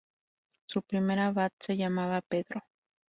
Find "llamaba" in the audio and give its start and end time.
1.77-2.21